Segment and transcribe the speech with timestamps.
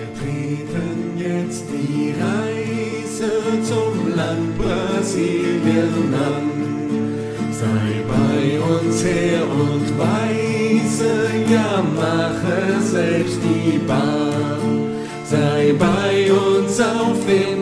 [0.00, 3.30] Wir treten jetzt die Reise
[3.62, 7.52] zum Land Brasilien an.
[7.52, 14.88] Sei bei uns her und weise, ja mache selbst die Bahn.
[15.22, 17.59] Sei bei uns auf den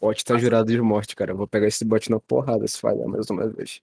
[0.00, 1.32] Bot tá jurado de morte, cara.
[1.32, 3.82] Eu vou pegar esse bot na porrada se falhar mais uma vez.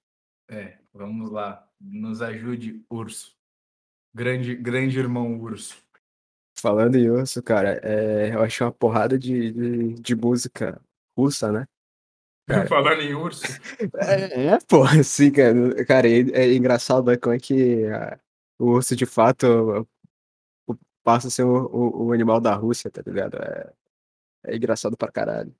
[0.49, 1.69] É, vamos lá.
[1.79, 3.37] Nos ajude, urso.
[4.13, 5.77] Grande, grande irmão urso.
[6.59, 10.81] Falando em urso, cara, é, eu achei uma porrada de, de, de música
[11.15, 11.67] russa, né?
[12.47, 12.65] Cara.
[12.67, 13.45] Falando em urso.
[13.95, 15.85] É, é, pô, assim, cara.
[15.85, 18.19] Cara, é, é engraçado né, como é que ah,
[18.57, 19.87] o urso de fato
[21.03, 23.37] passa a ser o, o, o animal da Rússia, tá ligado?
[23.37, 23.71] É,
[24.47, 25.53] é engraçado pra caralho.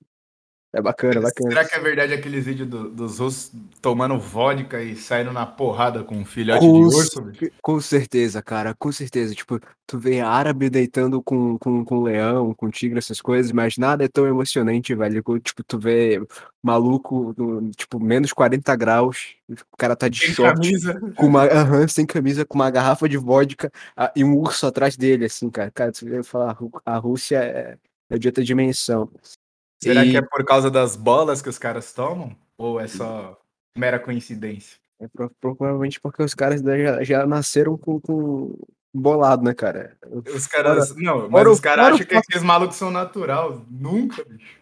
[0.74, 1.50] É bacana, bacana.
[1.50, 6.04] Será que é verdade aqueles vídeos do, dos russos tomando vodka e saindo na porrada
[6.04, 7.22] com um filhote Com, de urso?
[7.22, 7.52] bicho?
[7.62, 9.34] com certeza, cara, com certeza.
[9.34, 14.04] Tipo, tu vê árabe deitando com, com, com leão, com tigre, essas coisas, mas nada
[14.04, 15.24] é tão emocionante, velho.
[15.40, 16.22] Tipo, tu vê
[16.62, 21.00] maluco, no, tipo, menos 40 graus, o cara tá de Sem short, camisa.
[21.16, 23.72] com uma, aham, sem camisa, com uma garrafa de vodka
[24.14, 25.72] e um urso atrás dele, assim, cara.
[25.72, 27.78] Cara, tu vê falar, a Rússia é,
[28.10, 29.10] é de outra dimensão.
[29.82, 32.36] Será E- que é por causa das bolas que os caras tomam?
[32.58, 33.40] Ou é só
[33.78, 34.80] mera coincidência?
[35.00, 38.58] É pro- provavelmente porque os caras já, já nasceram com, com
[38.92, 39.96] bolado, né, cara?
[40.34, 40.96] Os caras.
[40.96, 43.64] não, mas fora os caras acham que aqueles malucos são natural.
[43.70, 44.58] Nunca, bicho.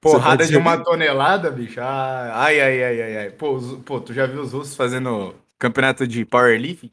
[0.00, 1.80] Porrada de uma tonelada, bicho.
[1.80, 3.30] Ah, Ai, ai, ai, ai, ai.
[3.30, 6.90] Pô, os- pô, tu já viu os russos fazendo campeonato de powerlifting?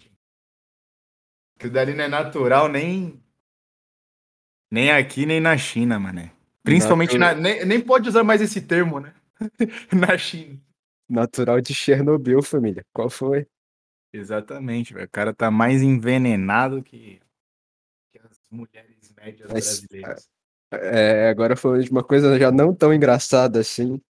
[1.59, 3.19] Que dali não é natural nem.
[4.71, 6.31] Nem aqui, nem na China, mané.
[6.63, 7.41] Principalmente Natu- na.
[7.41, 9.13] Nem, nem pode usar mais esse termo, né?
[9.91, 10.59] na China.
[11.09, 12.85] Natural de Chernobyl, família.
[12.93, 13.45] Qual foi?
[14.13, 15.05] Exatamente, velho.
[15.05, 17.19] O cara tá mais envenenado que,
[18.11, 20.29] que as mulheres médias Mas, brasileiras.
[20.71, 24.01] É, agora falando de uma coisa já não tão engraçada assim.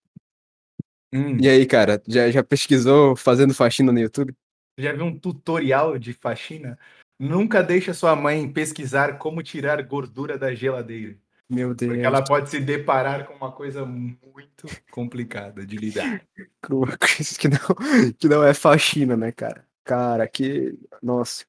[1.14, 4.34] Hum, E aí, cara, já, já pesquisou fazendo faxina no YouTube?
[4.78, 6.80] já viu um tutorial de faxina?
[7.20, 11.16] Nunca deixa sua mãe pesquisar como tirar gordura da geladeira.
[11.50, 16.26] Meu Deus, Porque ela pode se deparar com uma coisa muito complicada de lidar.
[16.62, 16.98] crua,
[17.38, 19.68] que não, que não é faxina, né, cara?
[19.84, 20.78] Cara, que.
[21.02, 21.46] Nossa.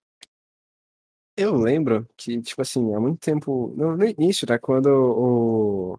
[1.36, 3.72] Eu lembro que, tipo assim, há muito tempo.
[3.76, 4.58] No, no início, né?
[4.58, 5.98] Quando o.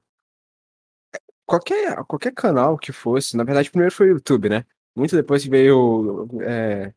[1.46, 4.66] Qualquer, qualquer canal que fosse, na verdade, primeiro foi o YouTube, né?
[4.96, 6.94] Muito depois que veio é,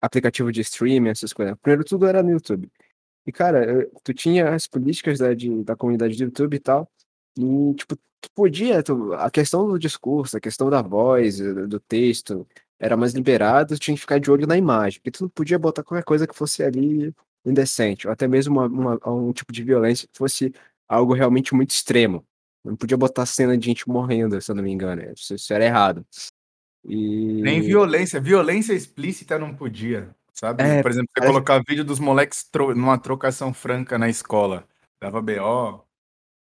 [0.00, 1.56] aplicativo de streaming, essas coisas.
[1.62, 2.70] Primeiro tudo era no YouTube.
[3.26, 6.90] E, cara, tu tinha as políticas da, de- da comunidade do YouTube e tal.
[7.38, 8.82] E, tipo, tu podia.
[8.82, 12.46] tu- a questão do discurso, a questão da voz, do, do texto,
[12.78, 15.00] era mais liberado, tu tinha que ficar de olho na imagem.
[15.00, 18.66] Porque tu não podia botar qualquer coisa que fosse ali indecente, ou até mesmo uma,
[18.98, 20.52] uma- um tipo de violência que fosse
[20.88, 22.24] algo realmente muito extremo.
[22.64, 25.02] Não podia botar cena de gente morrendo, se eu não me engano.
[25.16, 26.06] Isso, isso era errado.
[26.84, 27.40] E...
[27.42, 28.20] Nem violência.
[28.20, 30.14] Violência explícita não podia.
[30.34, 30.62] Sabe?
[30.62, 34.66] É, Por exemplo, você parece- colocar vídeo dos moleques tro- numa trocação franca na escola.
[35.00, 35.84] Dava BO.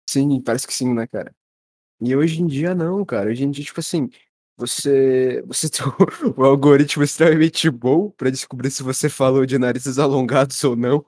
[0.10, 1.34] Sim, parece que sim, né, cara?
[2.02, 3.30] E hoje em dia não, cara.
[3.30, 4.10] Hoje em dia, tipo assim,
[4.58, 9.98] você, você tem o, o algoritmo extremamente bom pra descobrir se você falou de narizes
[10.00, 11.06] alongados ou não.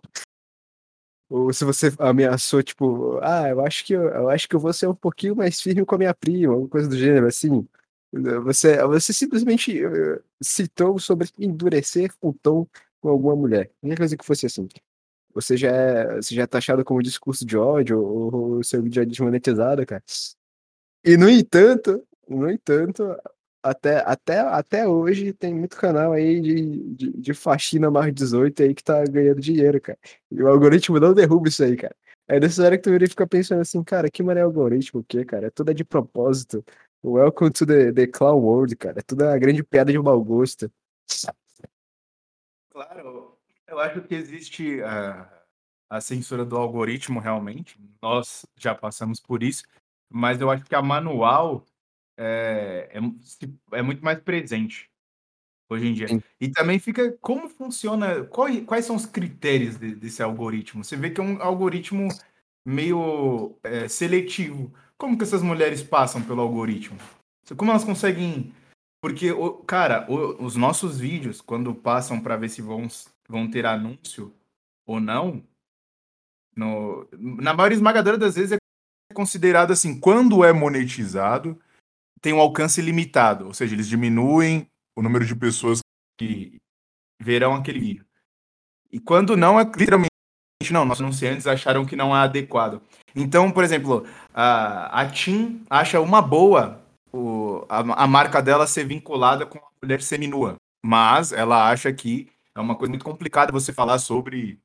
[1.29, 4.73] Ou se você ameaçou, tipo, ah, eu acho que eu, eu acho que eu vou
[4.73, 7.65] ser um pouquinho mais firme com a minha prima, alguma coisa do gênero, assim.
[8.43, 12.67] Você, você simplesmente eh, citou sobre endurecer o tom
[12.99, 13.71] com alguma mulher.
[13.79, 14.67] Qualquer coisa que fosse assim.
[15.33, 19.01] Você já é, você já é taxado como discurso de ódio ou, ou seu vídeo
[19.01, 20.03] é desmonetizado, cara.
[21.05, 23.03] E no entanto, no entanto,
[23.63, 28.75] até, até, até hoje tem muito canal aí de, de, de faxina mais 18 aí
[28.75, 29.97] que tá ganhando dinheiro, cara.
[30.31, 31.95] E o algoritmo não derruba isso aí, cara.
[32.27, 35.47] É nessa hora que tu fica pensando assim, cara, que mané algoritmo, o quê, cara?
[35.47, 36.63] É tudo é de propósito.
[37.03, 38.99] Welcome to the, the clown world, cara.
[38.99, 40.71] É tudo uma grande piada de mau gosto.
[42.69, 43.37] Claro,
[43.67, 45.27] eu acho que existe a,
[45.89, 47.79] a censura do algoritmo realmente.
[48.01, 49.63] Nós já passamos por isso,
[50.09, 51.65] mas eu acho que a manual
[52.17, 54.87] é, é, é muito mais presente
[55.69, 56.07] hoje em dia.
[56.07, 56.21] Sim.
[56.39, 60.83] E também fica como funciona, qual- quais são os critérios de- desse algoritmo?
[60.83, 62.09] Você vê que é um algoritmo
[62.63, 64.71] meio é, seletivo.
[65.01, 66.99] Como que essas mulheres passam pelo algoritmo?
[67.57, 68.53] Como elas conseguem
[69.01, 69.29] porque,
[69.65, 72.87] cara, os nossos vídeos, quando passam para ver se vão,
[73.27, 74.31] vão ter anúncio
[74.85, 75.43] ou não,
[76.55, 81.59] no, na maioria esmagadora das vezes é considerado assim, quando é monetizado,
[82.21, 85.79] tem um alcance limitado, ou seja, eles diminuem o número de pessoas
[86.15, 86.61] que
[87.19, 88.05] verão aquele vídeo.
[88.91, 90.10] E quando não, é literalmente
[90.69, 92.81] não, nossos anunciantes acharam que não é adequado.
[93.15, 96.81] Então, por exemplo, a, a TIM acha uma boa
[97.11, 102.29] o, a, a marca dela ser vinculada com a mulher seminua, mas ela acha que
[102.55, 104.59] é uma coisa muito complicada você falar sobre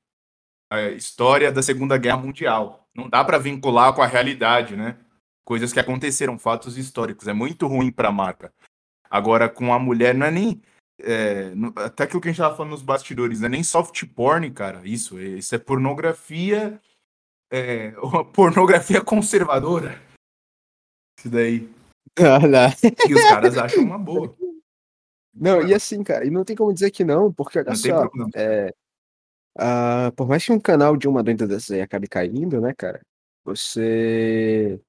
[0.70, 2.86] a história da Segunda Guerra Mundial.
[2.94, 4.96] Não dá para vincular com a realidade, né?
[5.44, 7.28] Coisas que aconteceram, fatos históricos.
[7.28, 8.52] É muito ruim para a marca.
[9.08, 10.60] Agora, com a mulher, não é nem.
[10.98, 14.50] É, até aquilo que a gente estava falando nos bastidores, não é nem soft porn,
[14.50, 14.80] cara.
[14.84, 16.80] Isso, isso é pornografia.
[17.50, 17.92] É,
[18.32, 20.00] pornografia conservadora.
[21.18, 21.68] Isso daí.
[22.18, 22.38] Ah.
[23.06, 24.34] E os caras acham uma boa.
[25.34, 28.08] Não, e assim, cara, e não tem como dizer que não, porque olha Não só,
[28.34, 28.72] é,
[29.58, 33.00] ah, por mais que um canal de uma doida dessas aí acabe caindo, né, cara,
[33.44, 34.80] você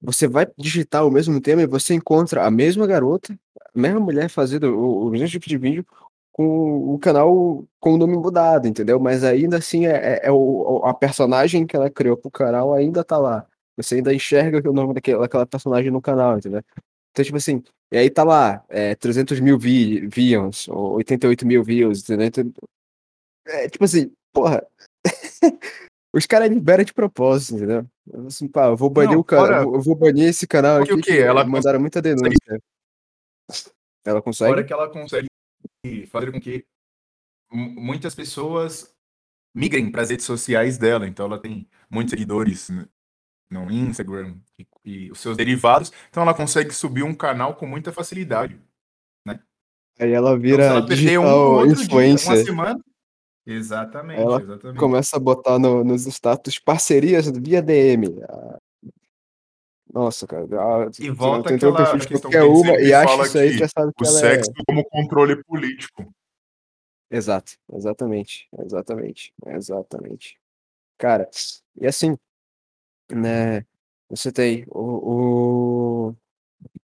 [0.00, 3.38] você vai digitar o mesmo tema e você encontra a mesma garota,
[3.74, 5.84] mesma mulher fazendo o, o mesmo tipo de vídeo
[6.32, 8.98] com o canal com o nome mudado, entendeu?
[8.98, 13.04] Mas ainda assim é, é- é o, a personagem que ela criou pro canal ainda
[13.04, 13.46] tá lá.
[13.76, 16.62] Você ainda enxerga que o nome daquela, daquela personagem no canal, entendeu?
[17.12, 17.62] Então, tipo assim,
[17.92, 22.26] e aí tá lá, é, 300 mil vi views, ou 88 mil views, entendeu?
[22.26, 22.52] Então,
[23.46, 24.64] É, tipo assim, porra.
[26.14, 27.84] Os caras liberam de propósito, entendeu?
[28.26, 30.96] Assim, pá, eu vou banir Não, o fora- eu vou- banir esse canal aqui o
[30.98, 31.12] quê?
[31.16, 32.60] que Ela mandaram muita denúncia.
[34.04, 34.50] Ela consegue?
[34.50, 35.26] Fora que ela consegue
[36.08, 36.64] fazer com que
[37.50, 38.94] mu- muitas pessoas
[39.54, 41.06] migrem para as redes sociais dela.
[41.06, 42.86] Então ela tem muitos seguidores né,
[43.50, 45.92] no Instagram e, e os seus derivados.
[46.10, 48.60] Então ela consegue subir um canal com muita facilidade.
[49.96, 52.44] Aí ela Então, vira ela perder um digital outro dia, uma influencer.
[52.44, 52.84] semana.
[53.46, 54.78] Exatamente, Ela exatamente.
[54.80, 58.06] Começa a botar no- nos status parcerias via DM.
[58.28, 58.58] Ah,
[59.94, 60.44] Nossa, cara.
[60.60, 63.50] ah, E volta no aquela perfil de questão qualquer a uma e acha isso aí
[63.52, 64.10] que já sabe que O é.
[64.10, 66.12] sexo como controle político.
[67.08, 70.36] Exato, exatamente, exatamente, exatamente.
[70.98, 71.28] Cara,
[71.80, 72.16] e assim,
[73.10, 73.64] né?
[74.10, 76.16] Você tem o, o-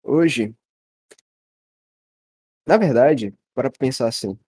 [0.03, 0.55] hoje,
[2.67, 4.39] na verdade, para pensar assim,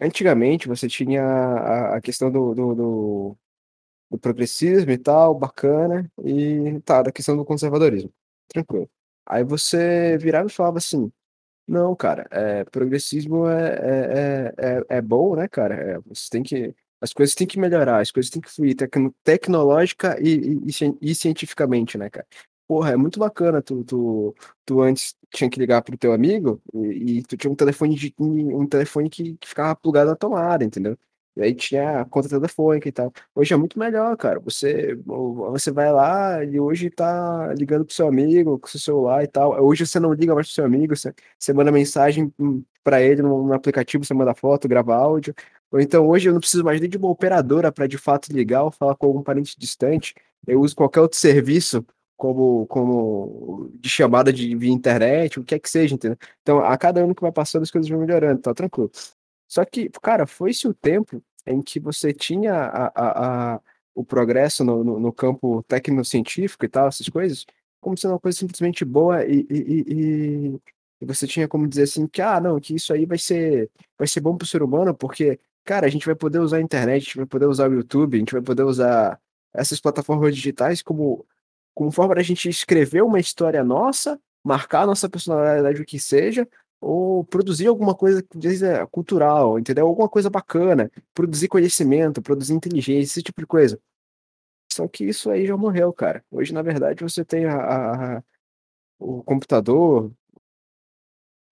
[0.00, 3.38] antigamente você tinha a, a questão do, do, do,
[4.10, 8.12] do progressismo e tal, bacana, e tá, da questão do conservadorismo,
[8.48, 8.88] tranquilo.
[9.26, 11.12] Aí você virava e falava assim,
[11.68, 15.74] não, cara, é, progressismo é, é, é, é, é bom, né, cara?
[15.74, 16.74] É, você tem que.
[17.00, 21.14] As coisas têm que melhorar, as coisas têm que fluir tecno- tecnológica e, e, e
[21.14, 22.26] cientificamente, né, cara?
[22.66, 23.62] Porra, é muito bacana.
[23.62, 24.34] Tu, tu,
[24.64, 28.14] tu antes tinha que ligar pro teu amigo e, e tu tinha um telefone de
[28.18, 30.98] um telefone que, que ficava plugado na tomada, entendeu?
[31.38, 33.12] E aí tinha a conta telefônica e tal.
[33.32, 34.40] Hoje é muito melhor, cara.
[34.40, 39.28] Você, você vai lá e hoje tá ligando pro seu amigo com seu celular e
[39.28, 39.52] tal.
[39.64, 43.22] Hoje você não liga mais pro seu amigo, você, você manda mensagem hum, pra ele
[43.22, 45.32] no, no aplicativo, você manda foto, grava áudio.
[45.70, 48.64] Ou então hoje eu não preciso mais nem de uma operadora para de fato ligar
[48.64, 50.14] ou falar com algum parente distante.
[50.44, 51.86] Eu uso qualquer outro serviço
[52.16, 56.18] como, como de chamada de via internet, o que é que seja, entendeu?
[56.42, 58.90] Então, a cada ano que vai passando, as coisas vão melhorando, tá tranquilo.
[59.48, 63.60] Só que, cara, foi-se o tempo em que você tinha a, a, a-
[63.94, 67.44] o progresso no, no, no campo tecnocientífico e tal, essas coisas,
[67.80, 70.60] como sendo uma coisa simplesmente boa e, e, e-
[71.00, 74.06] e- você tinha como dizer assim que, ah, não, que isso aí vai ser, vai
[74.06, 77.04] ser bom pro ser humano, porque, cara, a gente vai poder usar a internet, a
[77.04, 79.20] gente vai poder usar o YouTube, a gente vai poder usar
[79.54, 81.24] essas plataformas digitais como,
[81.74, 86.48] como forma da gente escrever uma história nossa, marcar a nossa personalidade, o que seja,
[86.80, 89.86] ou produzir alguma coisa dizer, cultural, entendeu?
[89.86, 93.80] Alguma coisa bacana, produzir conhecimento, produzir inteligência, esse tipo de coisa.
[94.72, 96.24] Só que isso aí já morreu, cara.
[96.30, 98.22] Hoje, na verdade, você tem a- a-
[99.00, 100.12] o computador,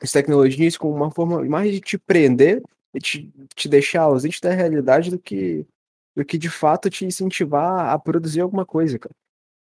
[0.01, 2.63] as tecnologias como uma forma mais de te prender
[2.95, 5.67] e te, te deixar ausente da realidade do que,
[6.15, 9.15] do que de fato te incentivar a produzir alguma coisa, cara.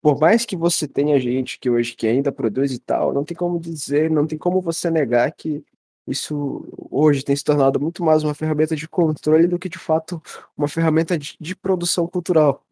[0.01, 3.37] Por mais que você tenha gente que hoje que ainda produz e tal, não tem
[3.37, 5.63] como dizer, não tem como você negar que
[6.07, 10.21] isso hoje tem se tornado muito mais uma ferramenta de controle do que de fato
[10.57, 12.63] uma ferramenta de, de produção cultural.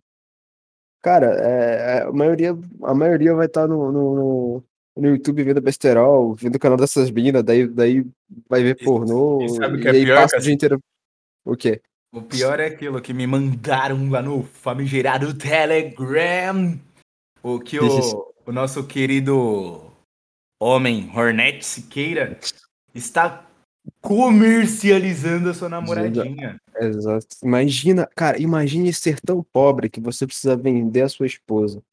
[1.02, 4.64] Cara, é, a maioria, a maioria vai estar no, no, no-
[4.98, 8.06] no YouTube vendo besterol, vendo o canal dessas minas, daí, daí
[8.50, 10.84] vai ver pornô, e sabe o e que é aí pior, passa o dia inteiro.
[11.46, 11.82] O quê?
[12.12, 16.78] O pior é aquilo que me mandaram lá no famigerado Telegram.
[17.42, 19.90] O que o, o nosso querido
[20.60, 22.40] homem Hornet Siqueira
[22.94, 23.50] está
[24.02, 26.60] comercializando a sua namoradinha.
[26.76, 27.28] Exato.
[27.44, 31.84] Imagina, cara, imagine ser tão pobre que você precisa vender a sua esposa.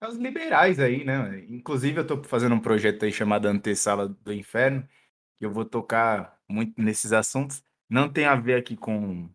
[0.00, 1.44] É os liberais aí, né?
[1.48, 4.86] Inclusive, eu tô fazendo um projeto aí chamado Antessala do Inferno,
[5.38, 7.62] que eu vou tocar muito nesses assuntos.
[7.88, 9.28] Não tem a ver aqui com,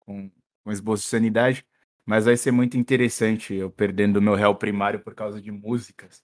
[0.00, 0.30] com,
[0.62, 1.64] com esboço de sanidade,
[2.06, 6.22] mas vai ser muito interessante eu perdendo meu réu primário por causa de músicas.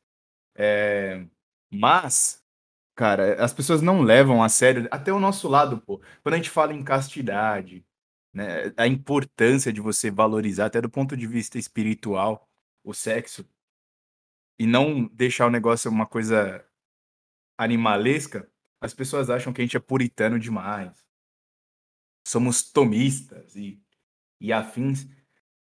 [0.56, 1.26] É,
[1.70, 2.42] mas,
[2.97, 6.00] cara, as pessoas não levam a sério, até o nosso lado, pô.
[6.23, 7.85] Quando a gente fala em castidade,
[8.35, 12.49] né, a importância de você valorizar, até do ponto de vista espiritual,
[12.85, 13.49] o sexo,
[14.58, 16.64] e não deixar o negócio uma coisa
[17.56, 21.04] animalesca, as pessoas acham que a gente é puritano demais.
[22.26, 23.82] Somos tomistas e,
[24.40, 25.06] e afins.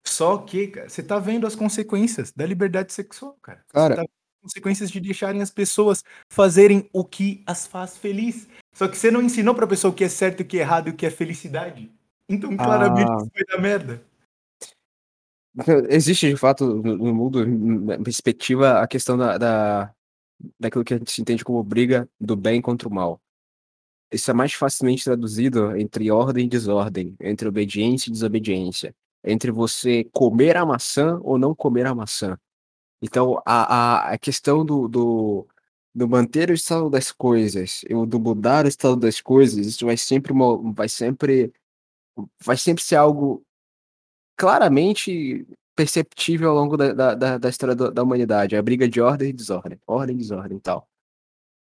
[0.05, 3.63] Só que, cara, você tá vendo as consequências da liberdade sexual, cara.
[3.69, 7.97] Cara, Você tá vendo as consequências de deixarem as pessoas fazerem o que as faz
[7.97, 8.47] feliz.
[8.73, 10.87] Só que você não ensinou pra pessoa o que é certo, o que é errado
[10.89, 11.91] e o que é felicidade.
[12.27, 13.17] Então, claramente, Ah.
[13.17, 14.03] isso vai dar merda.
[15.89, 19.93] existe de fato no, no mundo, na perspectiva, a questão da, da,
[20.59, 23.21] daquilo que a gente entende como briga do bem contra o mal.
[24.11, 30.03] Isso é mais facilmente traduzido entre ordem e desordem, entre obediência e desobediência, entre você
[30.05, 32.37] comer a maçã ou não comer a maçã.
[33.01, 35.47] Então, a, a, a questão do, do,
[35.93, 39.97] do manter o estado das coisas e do mudar o estado das coisas, isso vai
[39.97, 40.33] sempre,
[40.73, 41.53] vai sempre,
[42.43, 43.45] vai sempre ser algo
[44.37, 48.55] claramente perceptível ao longo da, da, da, da história do- da humanidade.
[48.55, 50.87] A briga de ordem e desordem, ordem e desordem e tal.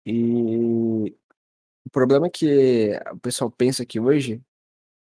[0.04, 1.16] E
[1.84, 4.40] o problema é que o pessoal pensa que hoje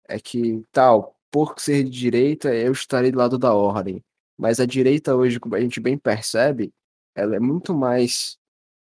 [0.09, 4.03] é que, tal, por ser de direita, eu estarei do lado da ordem.
[4.37, 6.73] Mas a direita hoje, como a gente bem percebe,
[7.15, 8.39] ela é muito mais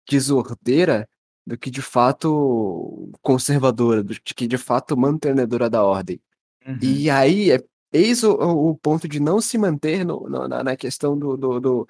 [0.09, 1.09] desordeira
[1.47, 6.21] do que de fato conservadora, do que de fato mantenedora da ordem.
[6.67, 6.79] Uhum.
[6.83, 7.63] E aí, é,
[7.93, 11.61] eis o, o ponto de não se manter no- no- na, na questão do, do,
[11.61, 11.89] do-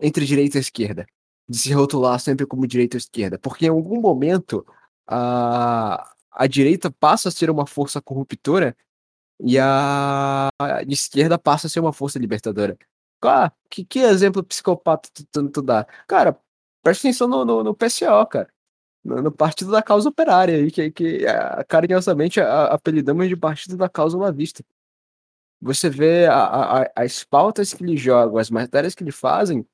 [0.00, 1.06] entre direita e esquerda,
[1.48, 4.64] de se rotular sempre como direita ou esquerda, porque em algum momento
[5.06, 8.76] a, a direita passa a ser uma força corruptora
[9.40, 12.76] e a, a esquerda passa a ser uma força libertadora.
[13.22, 15.84] Ah, que, que exemplo psicopata tu, tu, tu dá?
[16.06, 16.38] Cara,
[16.82, 18.48] presta atenção no, no, no PCO, cara.
[19.04, 23.76] No, no Partido da Causa Operária, aí, que, que ah, carinhosamente a- apelidamos de Partido
[23.76, 24.64] da Causa Lavista.
[25.60, 29.66] Você vê a- a- a- as pautas que eles jogam, as matérias que eles fazem,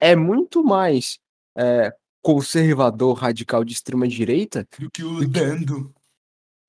[0.00, 1.18] é muito mais
[1.56, 5.94] é, conservador, radical de extrema direita Do que o dando.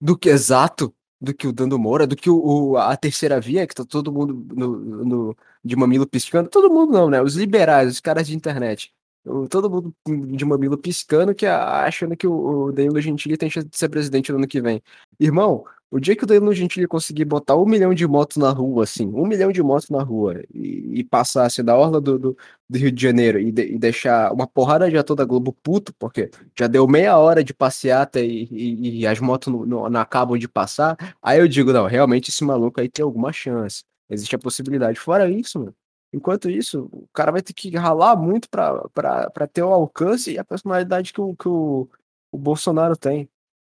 [0.02, 2.38] do que exato, do que o Dando Moura, do que o,
[2.74, 6.50] o- a terceira via, que tá todo mundo no, no- de mamilo piscando.
[6.50, 7.22] Todo mundo não, né?
[7.22, 8.94] Os liberais, os caras de internet.
[9.50, 9.96] Todo mundo
[10.36, 14.32] de mamilo piscando, que achando que o, o Danilo Gentili tem chance de ser presidente
[14.32, 14.82] no ano que vem.
[15.18, 18.84] Irmão, o dia que o Danilo Gentili conseguir botar um milhão de motos na rua,
[18.84, 22.38] assim, um milhão de motos na rua, e, e passar assim, da orla do, do,
[22.70, 26.30] do Rio de Janeiro e, de- e deixar uma porrada já toda Globo puto, porque
[26.58, 30.38] já deu meia hora de passeata e, e- e as motos não, não- não acabam
[30.38, 33.84] de passar, aí eu digo, não, realmente esse maluco aí tem alguma chance.
[34.10, 35.00] Existe a possibilidade.
[35.00, 35.74] Fora isso, mano,
[36.14, 40.46] enquanto isso, o cara vai ter que ralar muito pra ter o alcance e a
[40.46, 41.90] personalidade que o, que o,
[42.32, 43.28] o Bolsonaro tem.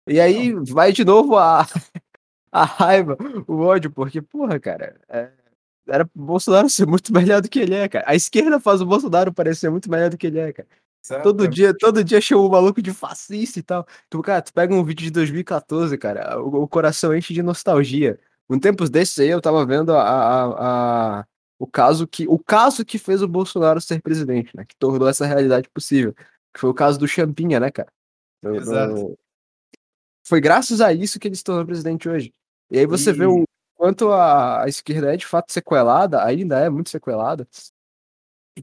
[0.07, 1.67] E aí vai de novo a,
[2.51, 3.17] a raiva,
[3.47, 5.29] o ódio, porque, porra, cara, é,
[5.87, 8.05] era pro Bolsonaro ser muito melhor do que ele é, cara.
[8.07, 10.67] A esquerda faz o Bolsonaro parecer muito melhor do que ele é, cara.
[11.23, 13.87] Todo dia, todo dia chama o maluco de fascista e tal.
[14.09, 18.19] Tu, cara, tu pega um vídeo de 2014, cara, o, o coração enche de nostalgia.
[18.49, 21.25] Um tempos desses aí eu tava vendo a, a, a-
[21.59, 24.65] o caso que o caso que fez o Bolsonaro ser presidente, né?
[24.65, 26.13] Que tornou essa realidade possível.
[26.53, 27.91] Que foi o caso do Champinha, né, cara?
[28.43, 29.17] Exato.
[30.25, 32.33] Foi graças a isso que ele se tornou presidente hoje.
[32.71, 36.59] E aí você vê o E- quanto a, a esquerda é de fato sequelada, ainda
[36.59, 37.47] é muito sequelada.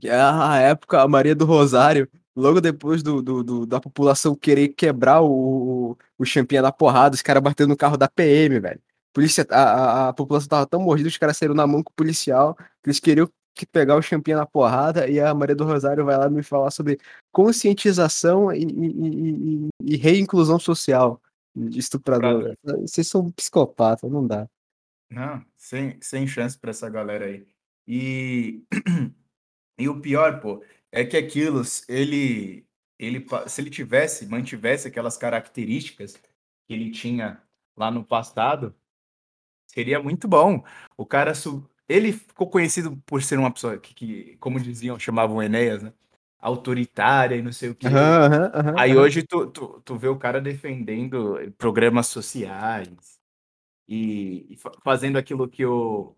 [0.00, 4.34] Que é a época, a Maria do Rosário, logo depois do, do- do- da população
[4.34, 8.60] querer quebrar o, o, o Champinha na porrada, os caras batendo no carro da PM,
[8.60, 8.80] velho.
[9.16, 11.94] Polícia, a, a, a população tava tão mordida, os caras saíram na mão com o
[11.96, 16.04] policial, que eles queriam que pegar o Champinha na porrada, e a Maria do Rosário
[16.04, 16.98] vai lá me falar sobre
[17.32, 21.18] conscientização e, e, e- e- reinclusão social
[21.56, 22.54] de estuprador.
[22.82, 24.46] Vocês são psicopatas, não dá.
[25.10, 27.46] Não, sem, sem chance pra essa galera aí.
[27.88, 28.64] E,
[29.80, 32.66] e o pior, pô, é que aquilo, ele,
[32.98, 37.42] ele, se ele tivesse, mantivesse aquelas características que ele tinha
[37.74, 38.74] lá no passado,
[39.66, 40.62] seria muito bom.
[40.96, 45.42] O cara, su- ele ficou conhecido por ser uma pessoa que, que, como diziam, chamavam
[45.42, 45.92] Enéas, né?
[46.38, 47.88] Autoritária e não sei o quê.
[47.88, 53.18] Aham, aham, aham, Aí hoje tu, tu, tu vê o cara defendendo programas sociais,
[53.88, 56.14] e, e fa- fazendo aquilo que o,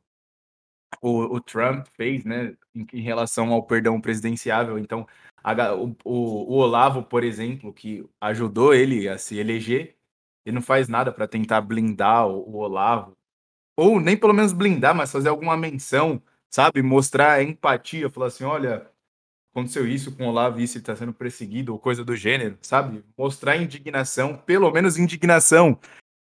[1.00, 4.78] o, o Trump fez, né, em, em relação ao perdão presidenciável.
[4.78, 5.07] Então,
[5.43, 9.97] a o, o Olavo, por exemplo, que ajudou ele a se eleger,
[10.45, 13.17] ele não faz nada para tentar blindar o, o Olavo,
[13.78, 16.20] ou nem pelo menos blindar, mas fazer alguma menção,
[16.50, 16.82] sabe?
[16.82, 18.90] Mostrar empatia, falar assim: olha,
[19.52, 23.04] aconteceu isso com o Olavo, isso está sendo perseguido, ou coisa do gênero, sabe?
[23.16, 25.78] Mostrar indignação, pelo menos indignação.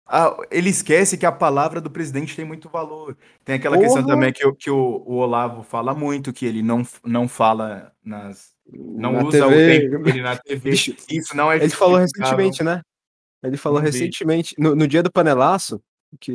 [0.06, 3.16] Ah, ele esquece que a palavra do presidente tem muito valor.
[3.44, 4.14] Tem aquela questão Porra!
[4.14, 8.52] também que, o- que o, o Olavo fala muito, que ele não, não fala nas.
[8.72, 9.80] Não Na usa o TV.
[9.88, 10.70] tempo dele na TV.
[10.70, 12.80] Isso não é Ele falou recentemente, né?
[13.42, 15.80] Ele falou recentemente, no, no dia do panelaço,
[16.18, 16.32] que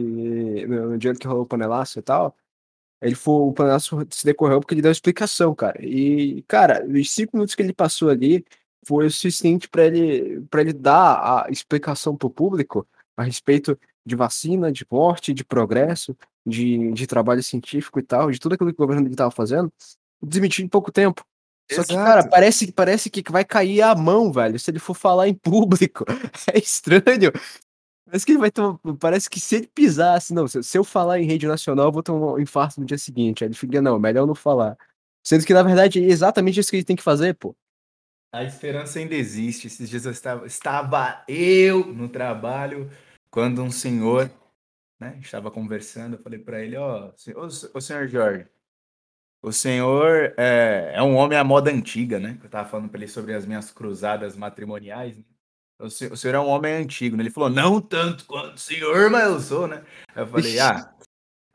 [0.68, 2.36] no, dia que rolou o panelaço e tal,
[3.02, 5.84] ele foi, o panelaço se decorreu porque ele deu explicação, cara.
[5.84, 8.46] E, cara, os cinco minutos que ele passou ali
[8.88, 14.16] foi o suficiente para ele, para ele dar a explicação pro público a respeito de
[14.16, 16.16] vacina, de morte, de progresso,
[16.46, 19.72] de, de trabalho científico e tal, de tudo aquilo que o governo dele estava fazendo,
[20.22, 21.26] desmentiu em pouco tempo.
[21.72, 22.30] Só que, cara, Exato.
[22.30, 26.06] parece, parece que vai cair a mão, velho, se ele for falar em público.
[26.54, 27.32] É estranho.
[28.06, 28.80] Parece que ele vai tomar.
[29.00, 32.04] Parece que se ele pisar assim, não, se, eu falar em rede nacional, eu vou
[32.04, 33.44] tomar um infarto no dia seguinte.
[33.44, 34.78] Aí ele fica, não, melhor não falar.
[35.24, 37.56] Sendo que, na verdade, é exatamente isso que ele tem que fazer, pô.
[38.32, 39.68] A esperança ainda existe.
[39.68, 42.92] Esses dias eu estava, estava eu no trabalho
[43.32, 44.30] quando um senhor,
[45.00, 46.16] né, estava conversando.
[46.16, 47.12] Eu falei para ele: Ó,
[47.74, 48.48] ô, senhor Jorge,
[49.42, 52.38] o senhor é, é um homem à moda antiga, né?
[52.42, 55.18] Eu estava falando para ele sobre as minhas cruzadas matrimoniais.
[55.18, 55.24] né?
[55.80, 57.24] O, se- o senhor é um homem antigo, né?
[57.24, 59.84] Ele falou: Não tanto quanto o senhor, mas eu sou, né?
[60.16, 60.92] Eu falei: Ah.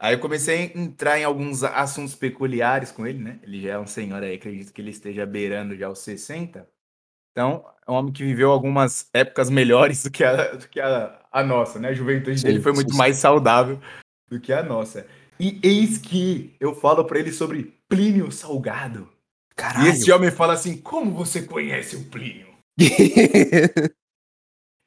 [0.02, 3.38] Aí eu comecei a entrar em alguns assuntos peculiares com ele, né?
[3.42, 6.66] Ele já é um senhor aí, acredito que ele esteja beirando já os 60.
[7.32, 11.20] Então, é um homem que viveu algumas épocas melhores do que a, do que a,
[11.30, 11.88] a nossa, né?
[11.90, 13.78] A juventude dele foi muito mais saudável
[14.30, 15.06] do que a nossa.
[15.38, 19.06] E eis que eu falo pra ele sobre Plínio Salgado.
[19.52, 19.88] E Caralho.
[19.90, 22.48] esse homem fala assim: Como você conhece o Plínio?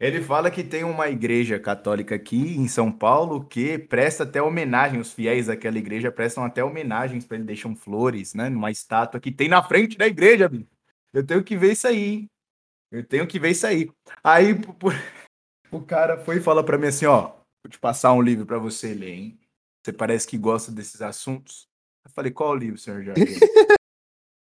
[0.04, 5.00] Ele fala que tem uma igreja católica aqui em São Paulo que presta até homenagem,
[5.00, 8.50] os fiéis daquela igreja prestam até homenagens para ele, deixam flores, né?
[8.50, 10.52] Numa estátua que tem na frente da igreja.
[11.14, 12.30] Eu tenho que ver isso aí, hein?
[12.92, 13.90] Eu tenho que ver isso aí.
[14.22, 14.90] Aí pu-
[15.72, 17.28] o cara foi e fala para mim assim: ó,
[17.64, 19.40] vou te passar um livro para você ler, hein?
[19.86, 21.66] Você parece que gosta desses assuntos.
[22.04, 23.40] Eu falei: qual o livro, senhor Jorge?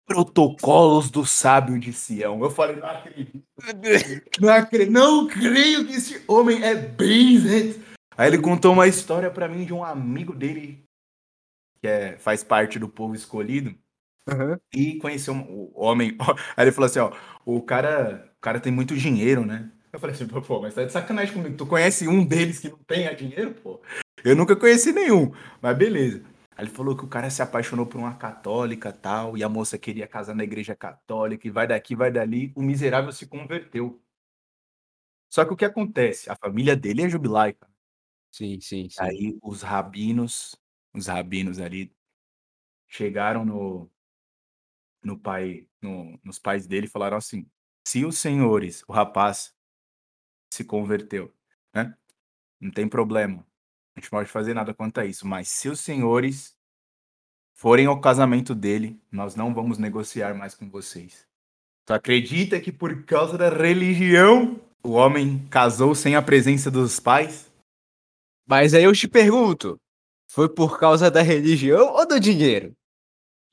[0.07, 2.43] Protocolos do Sábio de Sião.
[2.43, 3.43] Eu falei: não acredito.
[4.41, 7.75] Não, acre- não creio que esse homem é bem Zé.
[8.17, 10.85] Aí ele contou uma história pra mim de um amigo dele
[11.81, 13.75] que é, faz parte do povo escolhido
[14.29, 14.59] Aham.
[14.75, 16.17] e conheceu um- o homem.
[16.57, 17.13] Aí ele falou assim: ó,
[17.45, 19.71] o cara, o cara tem muito dinheiro, né?
[19.93, 21.55] Eu falei assim, pô, mas tá de sacanagem comigo.
[21.57, 23.81] Tu conhece um deles que não tenha dinheiro, pô?
[24.25, 26.23] Eu nunca conheci nenhum, mas beleza.
[26.57, 29.79] Aí ele falou que o cara se apaixonou por uma católica tal, e a moça
[29.79, 32.53] queria casar na igreja católica, e vai daqui, vai dali.
[32.57, 34.01] O miserável se converteu.
[35.31, 36.31] Só que o que acontece?
[36.31, 37.69] A família dele é jubilaica.
[38.33, 39.05] Sim, sim, sim.
[39.05, 40.57] Aí os rabinos,
[40.95, 41.95] os rabinos ali,
[42.89, 43.91] chegaram no,
[45.03, 47.47] no pai, no- nos pais dele e falaram assim:
[47.87, 49.55] se os senhores, o rapaz
[50.53, 51.35] se converteu,
[51.75, 51.95] né?
[52.61, 53.47] Não tem problema.
[53.97, 55.27] A gente pode fazer nada quanto a isso.
[55.27, 56.57] Mas se os senhores
[57.55, 61.27] forem ao casamento dele, nós não vamos negociar mais com vocês.
[61.85, 67.51] Tu acredita que por causa da religião o homem casou sem a presença dos pais?
[68.47, 69.79] Mas aí eu te pergunto:
[70.29, 72.73] foi por causa da religião ou do dinheiro?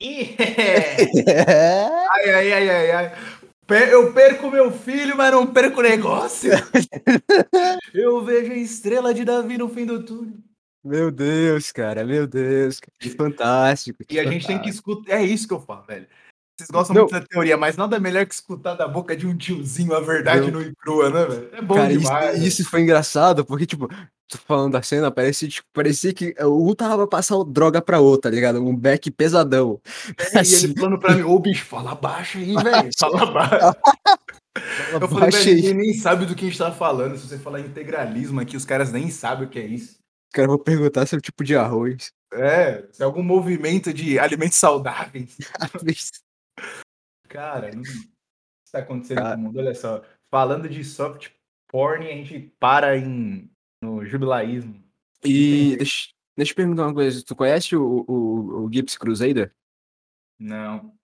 [2.10, 3.39] Ai, ai, ai, ai, ai.
[3.74, 6.50] Eu perco meu filho, mas não perco o negócio.
[7.94, 10.34] Eu vejo a estrela de Davi no fim do túnel.
[10.82, 12.80] Meu Deus, cara, meu Deus.
[12.98, 14.02] Que fantástico.
[14.08, 15.12] E a gente tem que escutar.
[15.12, 16.06] É isso que eu falo, velho.
[16.58, 17.02] Vocês gostam Não.
[17.02, 20.48] muito da teoria, mas nada melhor que escutar da boca de um tiozinho a verdade
[20.50, 21.48] e crua, né, velho?
[21.52, 22.32] É bom Cara, isso, demais.
[22.32, 22.46] velho.
[22.46, 23.88] isso foi engraçado, porque, tipo,
[24.30, 28.30] tô falando da cena, parecia, tipo, parecia que um tava pra passar droga pra outra,
[28.30, 28.64] tá ligado?
[28.64, 29.80] Um back pesadão.
[30.16, 30.64] É, e assim.
[30.66, 32.90] ele falando pra mim, ô bicho, fala baixo aí, velho.
[32.98, 33.78] Fala baixo.
[34.92, 37.16] Eu falei, velho, nem sabe do que a gente tá falando.
[37.16, 39.98] Se você falar integralismo aqui, os caras nem sabem o que é isso.
[40.32, 42.12] Cara, eu vou perguntar se é o tipo de arroz.
[42.32, 45.36] É, se é algum movimento de alimentos saudáveis.
[47.28, 47.80] Cara, não...
[47.80, 47.90] o que
[48.64, 49.34] está acontecendo Cara.
[49.34, 49.58] com o mundo?
[49.58, 51.30] Olha só, falando de soft
[51.68, 53.50] porn, a gente para em
[53.82, 54.82] no jubilaísmo.
[55.24, 57.22] E deixa, deixa eu perguntar uma coisa.
[57.24, 59.52] Tu conhece o, o, o Gibbs Crusader?
[60.38, 60.94] Não.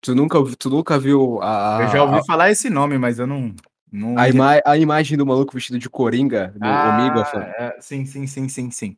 [0.00, 1.78] Tu nunca, tu nunca viu a.
[1.82, 3.54] Eu já ouvi a- falar esse nome, mas eu não.
[3.90, 7.22] Não A, ima a imagem do maluco vestido de coringa no Omiga.
[7.34, 8.96] Ah, é, sim, sim, sim, sim, sim.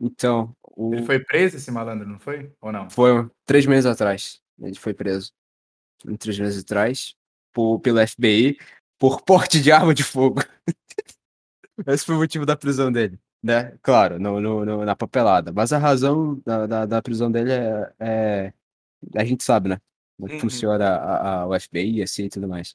[0.00, 0.94] Então, o...
[0.94, 2.52] Ele foi preso, esse malandro, não foi?
[2.60, 2.88] Ou não?
[2.88, 4.40] Foi três meses atrás.
[4.60, 5.32] Ele foi preso.
[6.20, 7.16] Três meses atrás.
[7.52, 8.56] Por, pelo FBI.
[8.96, 10.40] Por porte de arma de fogo.
[11.86, 13.18] Esse foi o motivo da prisão dele.
[13.42, 13.76] Né?
[13.82, 15.52] Claro, no, no, no na papelada.
[15.52, 18.52] Mas a razão da, da, da prisão dele é, é,
[19.14, 19.78] A gente sabe, né?
[20.18, 20.40] Como é Uhum.
[20.40, 22.74] funciona a, a, o FBI assim, e tudo mais.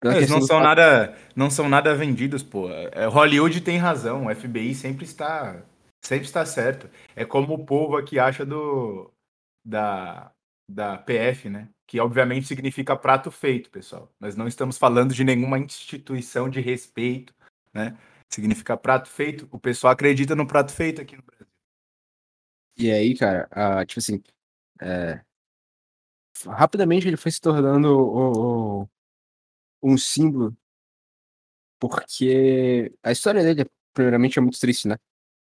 [0.00, 2.68] Pela Eles não do são fato- nada, não são nada vendidos, pô.
[2.70, 5.62] É, Hollywood tem razão, o FBI sempre está,
[6.04, 6.88] sempre está certo.
[7.14, 9.10] É como o povo aqui acha do
[9.64, 10.32] da
[10.70, 11.68] da PF, né?
[11.86, 14.10] Que obviamente significa prato feito, pessoal.
[14.20, 17.32] Nós não estamos falando de nenhuma instituição de respeito,
[17.72, 17.96] né?
[18.30, 19.48] Significa prato feito.
[19.50, 21.46] O pessoal acredita no prato feito aqui no Brasil.
[22.76, 24.22] E aí, cara, ah, tipo assim,
[24.80, 25.22] é,
[26.46, 28.88] rapidamente ele foi se tornando o- o-
[29.82, 30.56] um símbolo,
[31.78, 34.96] porque a história dele, primeiramente, é muito triste, né?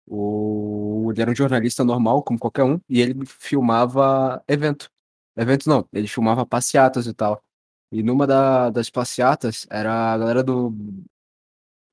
[0.07, 4.89] O, ele era um jornalista normal, como qualquer um, e ele filmava evento.
[5.38, 7.43] Evento não, ele filmava passeatas e tal.
[7.91, 10.73] E numa da- das passeatas era a galera do.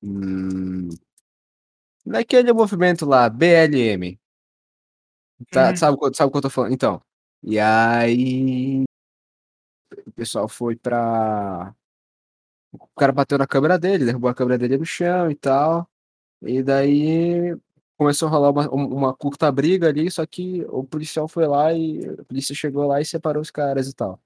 [0.01, 0.89] Hum,
[2.05, 4.19] naquele movimento lá, BLM.
[5.51, 5.75] Tá, Uhum.
[5.77, 6.73] sabe, o que eu- sabe o que eu tô falando?
[6.73, 7.01] Então.
[7.43, 8.83] E aí.
[10.07, 11.73] O pessoal foi pra.
[12.73, 15.89] O cara bateu na câmera dele, derrubou a câmera dele no chão e tal.
[16.43, 17.55] E daí
[17.97, 21.73] começou a rolar uma, um- uma curta briga ali, só que o policial foi lá
[21.73, 24.19] e a polícia chegou lá e separou os caras e tal.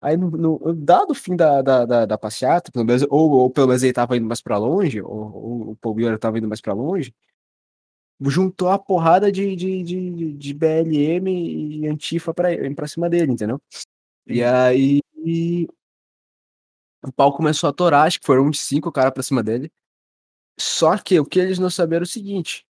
[0.00, 3.50] Aí, no, no- dado o fim da, da, da, da passeata, pelo menos, ou, ou
[3.50, 6.48] pelo menos ele tava indo mais pra longe, ou, ou o Paul Miller tava indo
[6.48, 7.14] mais pra longe,
[8.22, 13.60] juntou a porrada de, de, de, de BLM e Antifa pra, pra cima dele, entendeu?
[14.26, 15.00] E aí
[17.02, 19.72] o pau começou a torar, acho que foram uns cinco caras pra cima dele.
[20.58, 22.66] Só que o que eles não saberam é o seguinte,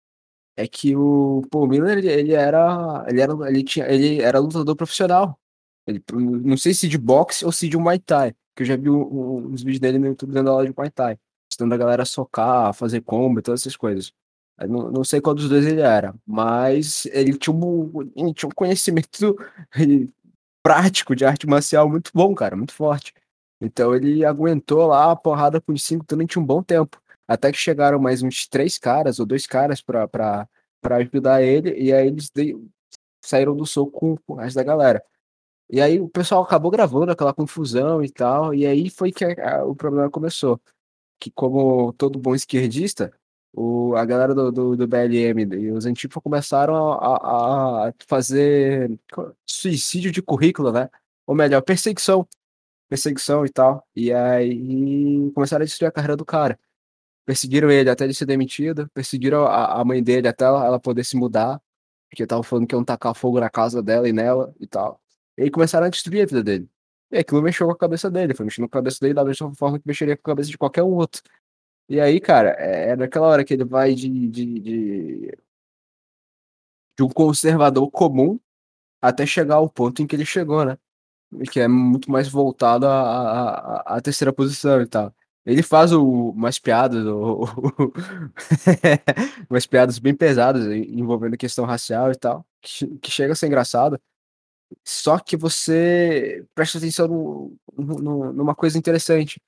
[0.57, 5.39] é que o Paul Miller, ele era, ele era, ele tinha, ele era lutador profissional.
[5.89, 8.91] Ele, não sei se de boxe ou se de Muay Thai, que eu já vi
[8.91, 11.19] uns vídeos dele no YouTube dando aula de Muay Thai,
[11.51, 14.13] ensinando a galera a socar, a fazer combo todas essas coisas.
[14.69, 18.53] Não, não sei qual dos dois ele era, mas ele tinha um, ele tinha um
[18.55, 19.35] conhecimento
[20.63, 23.15] prático de arte marcial muito bom, cara, muito forte.
[23.61, 27.01] Então ele aguentou lá a porrada com os cinco durante um bom tempo.
[27.27, 30.49] Até que chegaram mais uns três caras ou dois caras pra,
[30.83, 32.57] ajudar ele, e aí eles dei-
[33.25, 35.03] saíram do soco com o resto da galera.
[35.71, 39.59] E aí o pessoal acabou gravando aquela confusão e tal, e aí foi que a-
[39.61, 40.61] a- o problema começou.
[41.21, 43.13] Que como todo bom esquerdista,
[43.53, 48.91] o, a galera do, do, do BLM e os Antifa começaram a, a- fazer
[49.47, 50.91] suicídio de currículo, né?
[51.27, 52.27] Ou melhor, perseguição.
[52.89, 53.87] Perseguição e tal.
[53.97, 56.59] E aí começaram a destruir a carreira do cara.
[57.27, 61.05] Perseguiram ele até ele ser demitido, perseguiram a, a mãe dele até ela, ela poder
[61.05, 61.61] se mudar,
[62.11, 65.01] porque estavam falando que iam tacar fogo na casa dela e nela e tal.
[65.39, 66.69] E aí começaram a destruir a vida dele.
[67.13, 69.55] E aquilo mexeu com a cabeça dele, foi mexendo com a cabeça dele da mesma
[69.55, 71.23] forma que mexeria com a cabeça de qualquer outro.
[71.89, 75.33] E aí, cara, é, é naquela hora que ele vai de, de, de,
[76.97, 78.39] de um conservador comum
[79.03, 80.77] até chegar ao ponto em que ele chegou, né?
[81.53, 85.15] Que é muito mais voltado à, terceira posição e tal.
[85.47, 87.45] Ele faz o, umas piadas, o-
[89.51, 93.47] umas piadas bem pesadas en- envolvendo questão racial e tal, que, que chega a ser
[93.47, 94.01] engraçado.
[94.85, 99.41] Só que você presta atenção no, no- numa coisa interessante,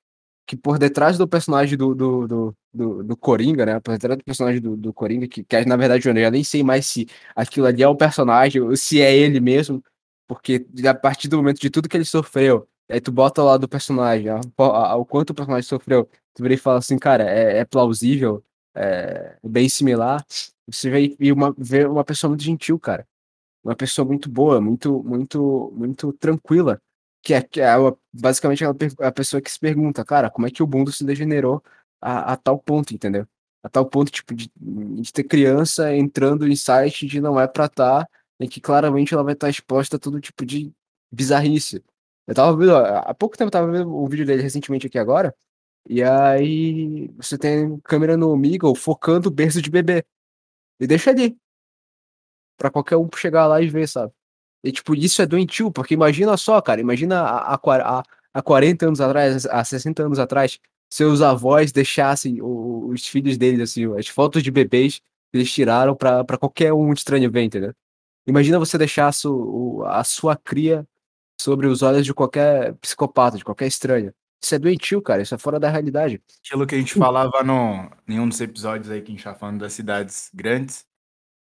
[0.47, 3.81] que por detrás do personagem do, do, do, do, do Coringa, né?
[3.81, 6.63] Por detrás do personagem do, do Coringa, que, que na verdade eu já nem sei
[6.63, 7.07] mais se
[7.37, 9.83] aquilo ali é o personagem ou se é ele mesmo,
[10.29, 13.69] porque a partir do momento de tudo que ele sofreu, aí tu bota lá do
[13.69, 17.59] personagem, a- a- o quanto o personagem sofreu, tu vira e fala assim, cara, é,
[17.59, 20.25] é plausível, é bem similar.
[20.69, 23.07] Você vê, e uma, vê uma pessoa muito gentil, cara
[23.63, 26.81] uma pessoa muito boa, muito, muito, muito tranquila,
[27.23, 27.75] que é, que é
[28.13, 31.63] basicamente a pessoa que se pergunta, cara, como é que o mundo se degenerou
[32.01, 33.27] a, a tal ponto, entendeu?
[33.63, 37.67] A tal ponto, tipo, de, de ter criança entrando em site de não é pra
[37.67, 40.73] estar, e que claramente ela vai estar exposta a todo tipo de
[41.13, 41.85] bizarrice.
[42.27, 45.35] Eu tava vendo, há pouco tempo eu tava vendo o vídeo dele recentemente aqui agora,
[45.89, 50.05] e aí você tem câmera no Omegle focando o berço de bebê.
[50.81, 51.37] E deixa ali
[52.61, 54.13] pra qualquer um chegar lá e ver, sabe?
[54.63, 58.03] E, tipo, isso é doentio, porque imagina só, cara, imagina há, há, qua- há,
[58.35, 60.59] há 40 anos atrás, há 60 anos atrás,
[60.93, 64.99] seus avós deixassem o- os filhos deles, assim, as fotos de bebês
[65.33, 67.73] que eles tiraram pra, pra qualquer um estranho ver, entendeu?
[68.27, 70.87] Imagina você deixar a su- a sua cria
[71.41, 74.13] sobre os olhos de qualquer psicopata, de qualquer estranho.
[74.43, 75.23] Isso é doentio, cara.
[75.23, 76.21] Isso é fora da realidade.
[76.45, 79.35] Aquilo que a gente falava no, em um dos episódios aí que a gente tá
[79.35, 80.85] falando das cidades grandes,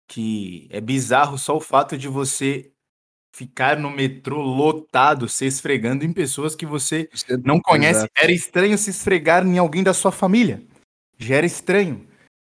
[0.07, 2.71] que é bizarro só o fato de você
[3.35, 7.09] ficar no metrô lotado, se esfregando em pessoas que você
[7.43, 7.99] não conhece.
[7.99, 8.13] Exato.
[8.17, 10.61] Era estranho se esfregar em alguém da sua família.
[11.17, 12.05] Já era estranho.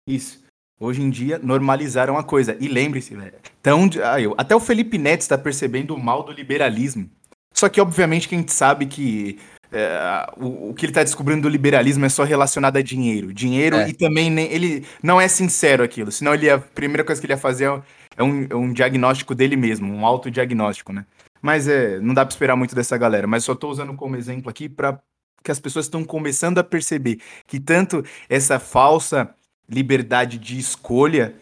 [0.07, 0.43] Isso.
[0.79, 2.57] Hoje em dia, normalizaram a coisa.
[2.59, 3.15] E lembre-se.
[3.61, 7.09] Tão, ah, eu- até o Felipe Neto está percebendo o mal do liberalismo.
[7.53, 9.39] Só que, obviamente, que a gente sabe que
[9.77, 13.33] é, o, o que ele está descobrindo do liberalismo é só relacionado a dinheiro.
[13.33, 13.89] Dinheiro É.
[13.89, 16.13] e também nem, ele não é sincero aquilo.
[16.13, 17.81] Senão ele a primeira coisa que ele ia fazer é,
[18.15, 21.05] é um, é um diagnóstico dele mesmo, um autodiagnóstico, né?
[21.41, 23.27] Mas é, não dá para esperar muito dessa galera.
[23.27, 24.97] Mas só estou usando como exemplo aqui para
[25.43, 29.29] que as pessoas estão começando a perceber que tanto essa falsa
[29.69, 31.35] liberdade de escolha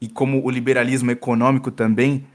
[0.00, 2.26] e como o liberalismo econômico também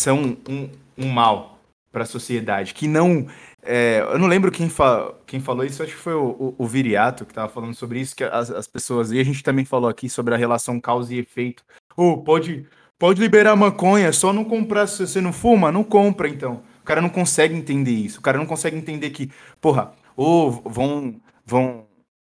[0.00, 1.57] são um, um mal
[1.90, 2.74] para a sociedade.
[2.74, 3.26] Que não.
[3.62, 6.66] é, eu não lembro quem, fa quem falou isso, acho que foi o, o, o
[6.66, 9.10] Viriato que estava falando sobre isso, que as, as pessoas.
[9.12, 11.64] E a gente também falou aqui sobre a relação causa e efeito.
[11.96, 12.66] Ô, pode,
[12.98, 16.62] pode liberar maconha, só não comprar se você não fuma, não compra então.
[16.80, 18.18] O cara não consegue entender isso.
[18.20, 21.86] O cara não consegue entender que, porra, ou vão, vão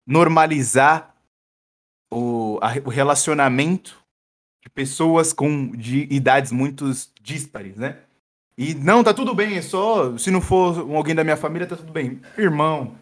[0.08, 1.14] normalizar
[2.12, 3.98] o, a- o relacionamento
[4.64, 6.86] de pessoas com de idades muito
[7.22, 8.00] díspares, né?
[8.60, 11.78] E não, tá tudo bem, é só se não for alguém da minha família, tá
[11.78, 12.20] tudo bem.
[12.38, 12.94] Irmão,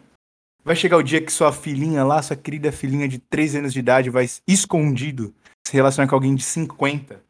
[0.64, 3.80] vai chegar o dia que sua filhinha lá, sua querida filhinha de 3 anos de
[3.80, 5.34] idade, vai escondido
[5.66, 7.26] se relacionar com alguém de 50.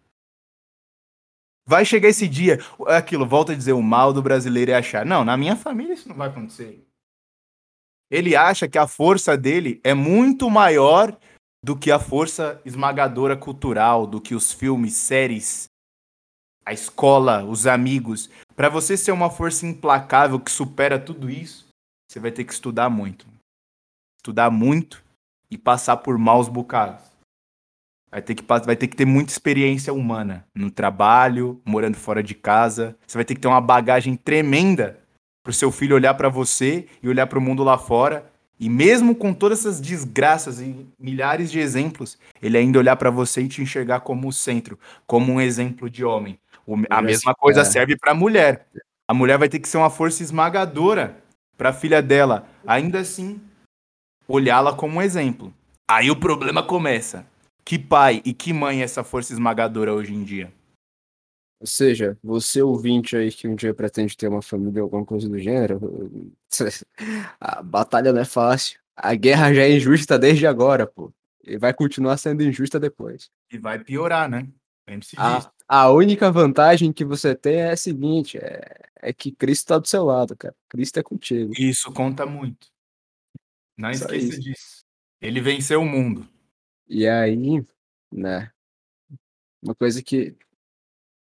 [1.65, 5.05] Vai chegar esse dia, é aquilo, volta a dizer, o mal do brasileiro é achar.
[5.05, 6.85] Não, na minha família isso não vai acontecer.
[8.11, 11.17] Ele acha que a força dele é muito maior
[11.63, 15.66] do que a força esmagadora cultural, do que os filmes, séries,
[16.67, 18.29] a escola, os amigos.
[18.53, 21.65] Para você ser uma força implacável que supera tudo isso,
[22.05, 23.25] você vai ter que estudar muito.
[24.17, 25.01] Estudar muito
[25.49, 27.05] e passar por maus bocados.
[28.11, 32.35] Vai ter que, vai ter que ter muita experiência humana no trabalho, morando fora de
[32.35, 32.97] casa.
[33.07, 34.99] Você vai ter que ter uma bagagem tremenda
[35.41, 38.29] pro seu filho olhar para você e olhar para o mundo lá fora.
[38.59, 43.43] E mesmo com todas essas desgraças e milhares de exemplos, ele ainda olhar para você
[43.43, 46.37] e te enxergar como o centro, como um exemplo de homem.
[46.67, 47.63] O- a mesma coisa é.
[47.65, 48.67] serve para a mulher.
[49.07, 51.17] A mulher vai ter que ser uma força esmagadora
[51.57, 52.45] para a filha dela.
[52.67, 53.41] Ainda assim,
[54.27, 55.53] olhá-la como um exemplo.
[55.89, 57.25] Aí o problema começa.
[57.63, 60.53] Que pai e que mãe é essa força esmagadora hoje em dia?
[61.59, 65.27] Ou seja, você ouvinte aí que um dia pretende ter uma família ou alguma coisa
[65.27, 65.79] do gênero,
[67.41, 68.79] a batalha não é fácil.
[68.95, 71.11] A guerra já é injusta desde agora, pô.
[71.43, 73.29] E vai continuar sendo injusta depois.
[73.51, 74.47] E vai piorar, né?
[74.87, 75.51] Lembre-se A, disso.
[75.67, 79.87] A única vantagem que você tem é a seguinte, é, é que Cristo tá do
[79.87, 80.55] seu lado, cara.
[80.69, 81.53] Cristo é contigo.
[81.57, 82.67] Isso conta muito.
[83.77, 84.41] Não Só esqueça isso.
[84.41, 84.85] disso.
[85.21, 86.27] Ele venceu o mundo.
[86.87, 87.63] E aí,
[88.11, 88.51] né,
[89.61, 90.35] uma coisa que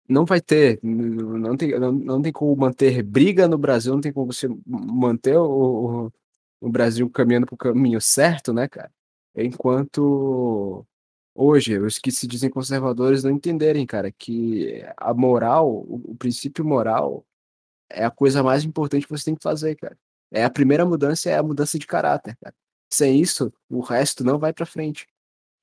[0.09, 4.13] não vai ter, não tem, não, não tem como manter briga no Brasil, não tem
[4.13, 6.13] como você manter o, o,
[6.61, 8.93] o Brasil caminhando pro caminho certo, né, cara?
[9.35, 10.87] Enquanto
[11.37, 16.65] hoje os que se dizem conservadores não entenderem, cara, que a moral, o, o princípio
[16.65, 17.25] moral
[17.91, 19.97] é a coisa mais importante que você tem que fazer, cara.
[20.31, 22.55] É a primeira mudança, é a mudança de caráter, cara.
[22.93, 25.07] Sem isso, o resto não vai pra frente.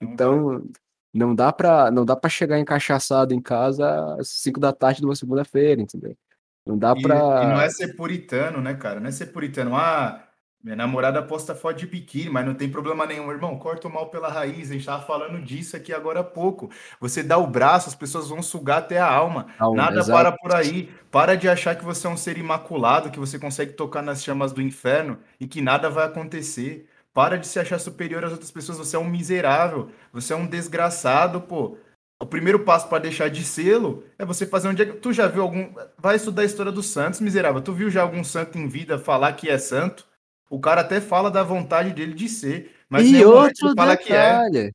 [0.01, 0.65] Então,
[1.13, 5.05] não dá pra, não dá pra chegar encaixaçado em casa às 5 da tarde de
[5.05, 6.17] uma segunda-feira, entendeu?
[6.65, 7.43] Não dá pra.
[7.43, 8.99] e não é ser puritano, né, cara?
[8.99, 9.75] Não é ser puritano.
[9.75, 10.27] Ah,
[10.63, 13.29] minha namorada posta foto de biquíni, mas não tem problema nenhum.
[13.29, 14.71] Irmão, corta o mal pela raiz.
[14.71, 16.69] A gente tava falando disso aqui agora há pouco.
[17.01, 19.47] Você dá o braço, as pessoas vão sugar até a alma.
[19.59, 20.11] Alma, Nada exato.
[20.11, 20.89] para por aí.
[21.11, 24.53] Para de achar que você é um ser imaculado, que você consegue tocar nas chamas
[24.53, 26.87] do inferno e que nada vai acontecer.
[27.13, 28.77] Para de se achar superior às outras pessoas.
[28.77, 29.89] Você é um miserável.
[30.13, 31.77] Você é um desgraçado, pô.
[32.21, 34.93] O primeiro passo para deixar de sê-lo é você fazer um dia.
[34.93, 35.73] Tu já viu algum.
[35.97, 37.61] Vai estudar a história dos santos, miserável.
[37.61, 40.12] Tu viu já algum santo em vida falar que é santo?
[40.49, 42.71] O cara até fala da vontade dele de ser.
[42.89, 44.37] Mas e momento outro fala que é.
[44.47, 44.73] detalhe,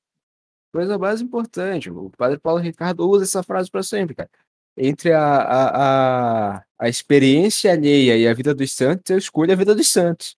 [0.73, 4.31] coisa mais importante, o padre Paulo Ricardo usa essa frase para sempre, cara.
[4.77, 9.57] Entre a, a, a, a experiência alheia e a vida dos santos, eu escolho a
[9.57, 10.37] vida dos santos.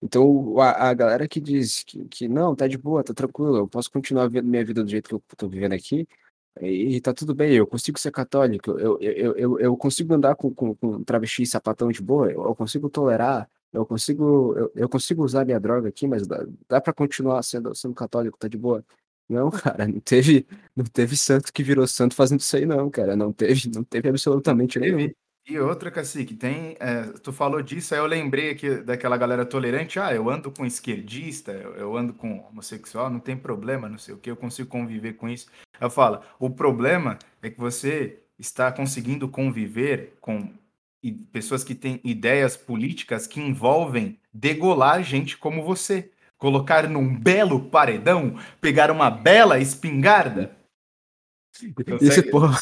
[0.00, 3.68] Então, a, a galera que diz que, que não, tá de boa, tá tranquilo, eu
[3.68, 6.06] posso continuar vivendo minha vida do jeito que eu tô vivendo aqui,
[6.60, 10.14] e, e tá tudo bem, eu consigo ser católico, eu, eu, eu, eu- eu consigo
[10.14, 14.54] andar com, com, com travesti e sapatão de boa, eu, eu consigo tolerar, eu consigo,
[14.56, 18.38] eu, eu consigo usar minha droga aqui, mas dá, dá para continuar sendo, sendo católico,
[18.38, 18.84] tá de boa.
[19.28, 23.14] Não, cara, não teve, não teve santo que virou santo fazendo isso aí, não, cara.
[23.14, 24.98] Não teve, não teve absolutamente nenhum.
[24.98, 25.16] Teve.
[25.46, 26.76] E outra, Cacique, tem.
[26.78, 29.98] é, tu falou disso, aí eu lembrei aqui daquela galera tolerante.
[29.98, 34.14] Ah, eu ando com esquerdista, eu, eu ando com homossexual, não tem problema, não sei
[34.14, 35.46] o que, eu consigo conviver com isso.
[35.80, 40.52] Eu falo, o problema é que você está conseguindo conviver com
[41.02, 46.10] i- pessoas que têm ideias políticas que envolvem degolar gente como você.
[46.36, 50.56] Colocar num belo paredão, pegar uma bela espingarda.
[51.54, 52.56] Esse Consegue- porra.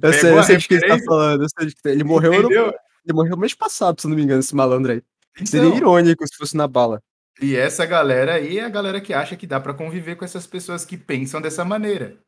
[0.00, 1.46] Eu sei, eu sei de que ele tá falando.
[1.48, 2.68] tá- Ele morreu, Entendeu?
[3.04, 5.02] ele morreu mês passado, se não me engano, esse malandro aí.
[5.44, 7.02] Seria Então, irônico se fosse na bala.
[7.40, 10.46] E essa galera aí é a galera que acha que dá pra conviver com essas
[10.46, 12.18] pessoas que pensam dessa maneira.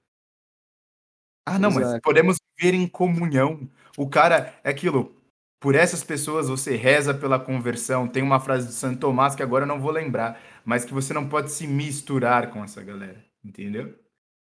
[1.47, 2.03] Ah, não, mas Exato.
[2.03, 3.69] podemos viver em comunhão.
[3.97, 5.15] O cara é aquilo.
[5.63, 8.09] Por essas pessoas você reza pela conversão.
[8.09, 11.15] Tem uma frase de Santo Tomás que agora eu não vou lembrar, mas que você
[11.15, 13.95] não pode se misturar com essa galera, entendeu?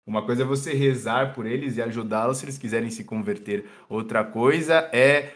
[0.07, 3.65] Uma coisa é você rezar por eles e ajudá-los se eles quiserem se converter.
[3.89, 5.33] Outra coisa é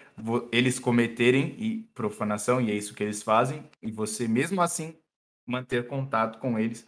[0.53, 4.95] eles cometerem e profanação, e é isso que eles fazem, e você mesmo assim
[5.45, 6.87] manter contato com eles,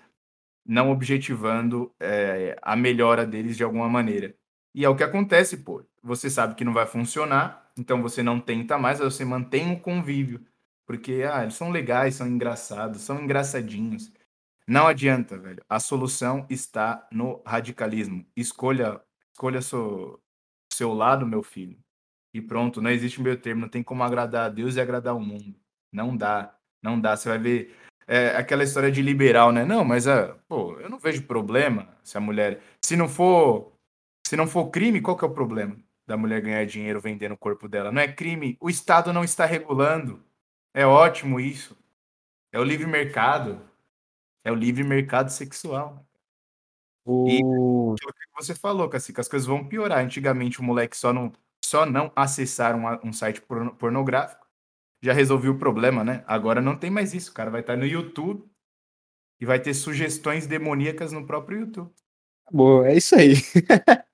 [0.65, 4.33] não objetivando é, a melhora deles de alguma maneira.
[4.73, 5.83] E é o que acontece, pô.
[6.01, 10.45] Você sabe que não vai funcionar, então você não tenta mais, você mantém o convívio.
[10.85, 14.11] Porque, ah, eles são legais, são engraçados, são engraçadinhos.
[14.67, 15.63] Não adianta, velho.
[15.69, 18.25] A solução está no radicalismo.
[18.35, 19.01] Escolha,
[19.33, 20.21] escolha seu,
[20.71, 21.77] seu lado, meu filho.
[22.33, 23.61] E pronto, não existe meio termo.
[23.61, 25.55] Não tem como agradar a Deus e agradar o mundo.
[25.91, 27.15] Não dá, não dá.
[27.17, 27.75] Você vai ver
[28.07, 29.65] é, aquela história de liberal, né?
[29.65, 33.73] Não, mas ah, pô, eu não vejo problema se a mulher, se não for,
[34.27, 37.37] se não for crime, qual que é o problema da mulher ganhar dinheiro vendendo o
[37.37, 37.91] corpo dela?
[37.91, 38.57] Não é crime.
[38.59, 40.23] O Estado não está regulando.
[40.73, 41.77] É ótimo isso.
[42.51, 43.61] É o livre mercado.
[44.43, 46.05] É o livre mercado sexual.
[47.03, 47.93] O...
[47.93, 50.03] Aquilo que você falou, Cacique, as coisas vão piorar.
[50.03, 51.31] Antigamente o moleque só não,
[51.63, 54.45] só não acessar um, um site porno- pornográfico
[55.05, 56.23] já resolveu o problema, né?
[56.25, 57.31] Agora não tem mais isso.
[57.31, 58.43] O cara vai estar no YouTube
[59.39, 61.91] e vai ter sugestões demoníacas no próprio YouTube.
[62.51, 63.33] Boa, é isso aí.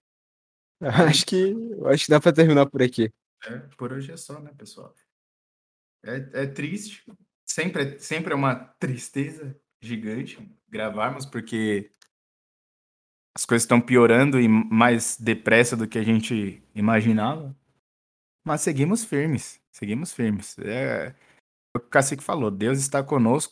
[1.08, 3.12] acho que acho que dá pra terminar por aqui.
[3.46, 4.94] É, por hoje é só, né, pessoal?
[6.04, 7.04] É, é triste.
[7.46, 10.40] Sempre, é- sempre é uma tristeza gigante
[10.70, 11.92] gravarmos, porque
[13.36, 17.56] as coisas estão piorando e mais depressa do que a gente imaginava.
[18.44, 19.62] Mas seguimos firmes.
[19.72, 20.58] Seguimos firmes.
[20.60, 21.16] É
[21.76, 22.52] o que o Cacique falou.
[22.52, 23.50] Deus está conosco